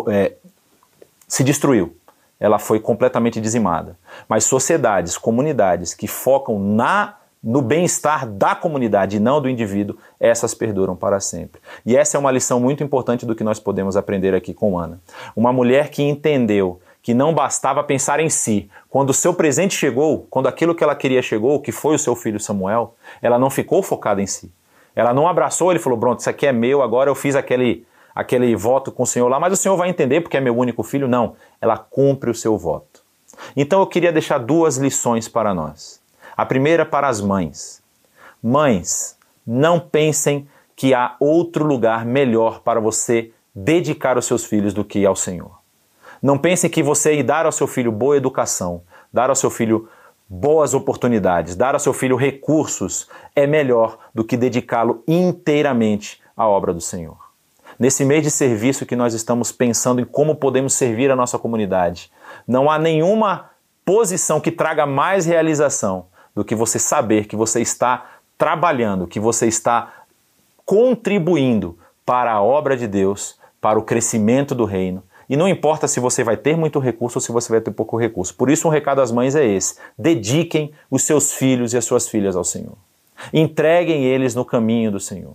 [0.09, 0.35] é,
[1.27, 1.97] se destruiu.
[2.39, 3.97] Ela foi completamente dizimada.
[4.29, 10.53] Mas sociedades, comunidades que focam na no bem-estar da comunidade e não do indivíduo, essas
[10.53, 11.61] perduram para sempre.
[11.87, 15.01] E essa é uma lição muito importante do que nós podemos aprender aqui com Ana.
[15.35, 18.69] Uma mulher que entendeu que não bastava pensar em si.
[18.89, 22.15] Quando o seu presente chegou, quando aquilo que ela queria chegou, que foi o seu
[22.15, 24.53] filho Samuel, ela não ficou focada em si.
[24.95, 28.55] Ela não abraçou, ele falou: "Pronto, isso aqui é meu, agora eu fiz aquele aquele
[28.57, 31.09] voto com o Senhor lá, mas o Senhor vai entender porque é meu único filho.
[31.09, 33.03] Não, ela cumpre o seu voto.
[33.57, 36.00] Então eu queria deixar duas lições para nós.
[36.41, 37.83] A primeira para as mães.
[38.43, 39.15] Mães,
[39.47, 45.05] não pensem que há outro lugar melhor para você dedicar os seus filhos do que
[45.05, 45.61] ao Senhor.
[46.23, 48.81] Não pensem que você dar ao seu filho boa educação,
[49.13, 49.87] dar ao seu filho
[50.27, 56.73] boas oportunidades, dar ao seu filho recursos é melhor do que dedicá-lo inteiramente à obra
[56.73, 57.19] do Senhor
[57.79, 62.11] nesse mês de serviço que nós estamos pensando em como podemos servir a nossa comunidade.
[62.47, 63.51] Não há nenhuma
[63.85, 66.10] posição que traga mais realização
[66.41, 69.93] do que você saber que você está trabalhando, que você está
[70.65, 75.03] contribuindo para a obra de Deus, para o crescimento do reino.
[75.29, 77.99] E não importa se você vai ter muito recurso ou se você vai ter pouco
[77.99, 78.35] recurso.
[78.35, 82.09] Por isso, um recado às mães é esse: dediquem os seus filhos e as suas
[82.09, 82.79] filhas ao Senhor.
[83.35, 85.35] Entreguem eles no caminho do Senhor.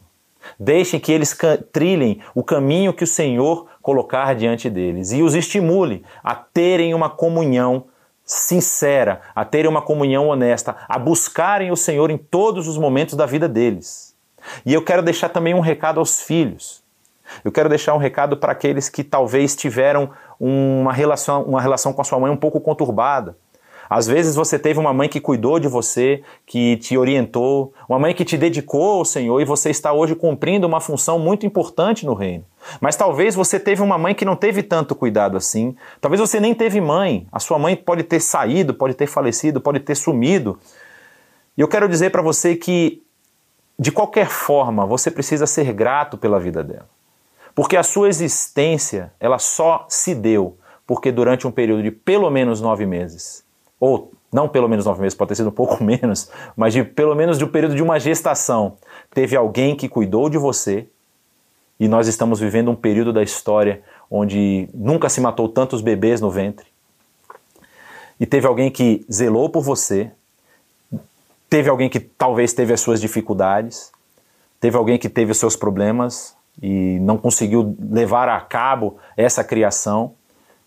[0.59, 1.37] Deixem que eles
[1.71, 7.11] trilhem o caminho que o Senhor colocar diante deles e os estimule a terem uma
[7.11, 7.85] comunhão
[8.25, 13.25] sincera, a terem uma comunhão honesta, a buscarem o Senhor em todos os momentos da
[13.25, 14.15] vida deles.
[14.65, 16.83] E eu quero deixar também um recado aos filhos.
[17.43, 22.01] Eu quero deixar um recado para aqueles que talvez tiveram uma relação, uma relação com
[22.01, 23.37] a sua mãe um pouco conturbada.
[23.89, 28.13] Às vezes você teve uma mãe que cuidou de você, que te orientou, uma mãe
[28.13, 32.13] que te dedicou ao Senhor e você está hoje cumprindo uma função muito importante no
[32.13, 32.45] reino.
[32.81, 35.75] Mas talvez você teve uma mãe que não teve tanto cuidado assim.
[36.01, 37.27] Talvez você nem teve mãe.
[37.31, 40.59] A sua mãe pode ter saído, pode ter falecido, pode ter sumido.
[41.55, 43.03] E eu quero dizer para você que,
[43.77, 46.89] de qualquer forma, você precisa ser grato pela vida dela.
[47.53, 50.57] Porque a sua existência, ela só se deu
[50.87, 53.44] porque durante um período de pelo menos nove meses
[53.85, 57.15] ou não pelo menos nove meses, pode ter sido um pouco menos, mas de pelo
[57.15, 58.77] menos de um período de uma gestação,
[59.13, 60.87] teve alguém que cuidou de você
[61.79, 66.29] e nós estamos vivendo um período da história onde nunca se matou tantos bebês no
[66.29, 66.67] ventre.
[68.19, 70.11] E teve alguém que zelou por você,
[71.49, 73.91] teve alguém que talvez teve as suas dificuldades,
[74.59, 80.13] teve alguém que teve os seus problemas e não conseguiu levar a cabo essa criação,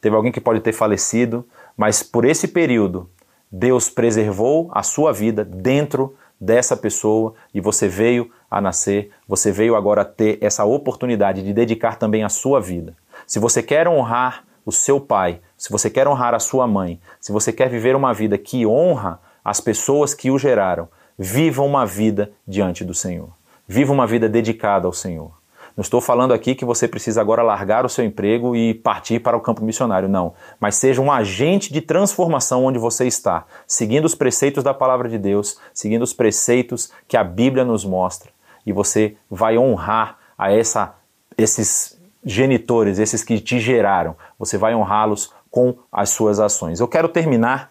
[0.01, 1.47] teve alguém que pode ter falecido,
[1.79, 3.09] mas por esse período
[3.51, 9.77] Deus preservou a sua vida dentro dessa pessoa e você veio a nascer, você veio
[9.77, 12.97] agora ter essa oportunidade de dedicar também a sua vida.
[13.27, 17.31] Se você quer honrar o seu pai, se você quer honrar a sua mãe, se
[17.31, 22.33] você quer viver uma vida que honra as pessoas que o geraram, viva uma vida
[22.47, 23.31] diante do Senhor.
[23.67, 25.38] Viva uma vida dedicada ao Senhor.
[25.79, 29.37] Não estou falando aqui que você precisa agora largar o seu emprego e partir para
[29.37, 30.35] o campo missionário, não.
[30.59, 35.17] Mas seja um agente de transformação onde você está, seguindo os preceitos da palavra de
[35.17, 38.33] Deus, seguindo os preceitos que a Bíblia nos mostra.
[38.67, 40.97] E você vai honrar a essa,
[41.39, 44.17] esses genitores, esses que te geraram.
[44.37, 46.81] Você vai honrá-los com as suas ações.
[46.81, 47.71] Eu quero terminar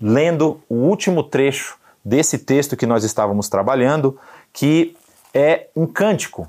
[0.00, 4.18] lendo o último trecho desse texto que nós estávamos trabalhando,
[4.54, 4.96] que
[5.34, 6.48] é um cântico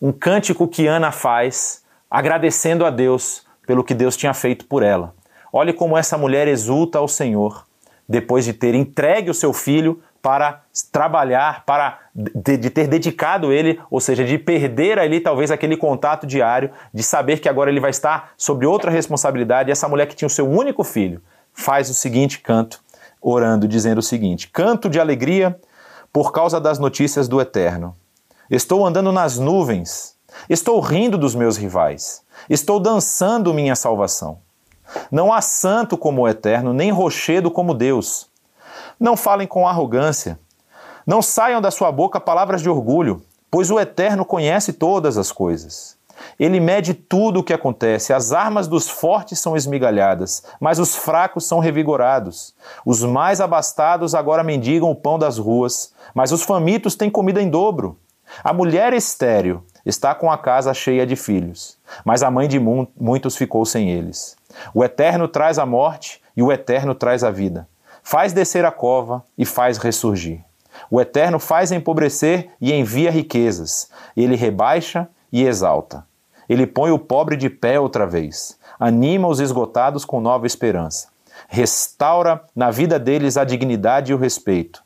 [0.00, 5.14] um cântico que Ana faz agradecendo a Deus pelo que Deus tinha feito por ela.
[5.52, 7.64] Olhe como essa mulher exulta ao Senhor
[8.08, 13.80] depois de ter entregue o seu filho para trabalhar, para de, de, ter dedicado ele,
[13.90, 17.90] ou seja, de perder ali talvez aquele contato diário, de saber que agora ele vai
[17.90, 19.70] estar sobre outra responsabilidade.
[19.70, 21.22] E essa mulher que tinha o seu único filho
[21.52, 22.80] faz o seguinte canto,
[23.20, 25.58] orando, dizendo o seguinte: Canto de alegria
[26.12, 27.96] por causa das notícias do Eterno.
[28.50, 30.14] Estou andando nas nuvens.
[30.48, 32.22] Estou rindo dos meus rivais.
[32.48, 34.38] Estou dançando minha salvação.
[35.10, 38.28] Não há santo como o Eterno, nem rochedo como Deus.
[39.00, 40.38] Não falem com arrogância.
[41.04, 43.20] Não saiam da sua boca palavras de orgulho,
[43.50, 45.96] pois o Eterno conhece todas as coisas.
[46.38, 48.12] Ele mede tudo o que acontece.
[48.12, 52.54] As armas dos fortes são esmigalhadas, mas os fracos são revigorados.
[52.84, 57.50] Os mais abastados agora mendigam o pão das ruas, mas os famintos têm comida em
[57.50, 57.98] dobro.
[58.42, 63.36] A mulher estéril está com a casa cheia de filhos, mas a mãe de muitos
[63.36, 64.36] ficou sem eles.
[64.74, 67.68] O Eterno traz a morte e o Eterno traz a vida.
[68.02, 70.44] Faz descer a cova e faz ressurgir.
[70.90, 73.90] O Eterno faz empobrecer e envia riquezas.
[74.16, 76.04] Ele rebaixa e exalta.
[76.48, 78.56] Ele põe o pobre de pé outra vez.
[78.78, 81.08] Anima os esgotados com nova esperança.
[81.48, 84.82] Restaura na vida deles a dignidade e o respeito.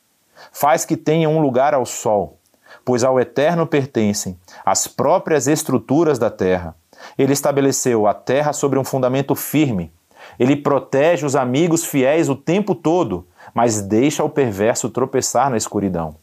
[0.52, 2.39] Faz que tenham um lugar ao sol
[2.84, 6.74] pois ao Eterno pertencem as próprias estruturas da terra.
[7.18, 9.92] Ele estabeleceu a terra sobre um fundamento firme.
[10.38, 16.16] Ele protege os amigos fiéis o tempo todo, mas deixa o perverso tropeçar na escuridão.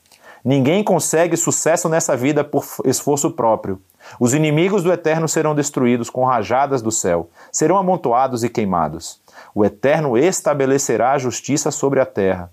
[0.43, 3.81] Ninguém consegue sucesso nessa vida por esforço próprio.
[4.19, 9.19] Os inimigos do Eterno serão destruídos com rajadas do céu, serão amontoados e queimados.
[9.53, 12.51] O Eterno estabelecerá a justiça sobre a terra.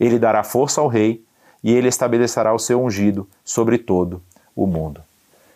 [0.00, 1.24] Ele dará força ao rei
[1.62, 4.22] e ele estabelecerá o seu ungido sobre todo
[4.54, 5.00] o mundo.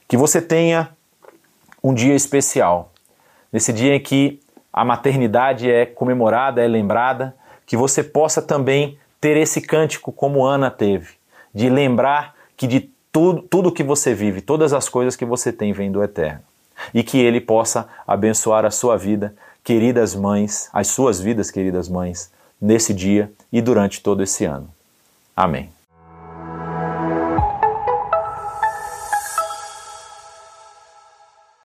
[0.09, 0.91] Que você tenha
[1.83, 2.93] um dia especial,
[3.53, 4.41] nesse dia em que
[4.73, 7.35] a maternidade é comemorada, é lembrada,
[7.67, 11.15] que você possa também ter esse cântico como Ana teve,
[11.55, 15.73] de lembrar que de tudo, tudo que você vive, todas as coisas que você tem
[15.73, 16.43] vem do Eterno.
[16.93, 22.33] E que Ele possa abençoar a sua vida, queridas mães, as suas vidas, queridas mães,
[22.61, 24.69] nesse dia e durante todo esse ano.
[25.37, 25.71] Amém.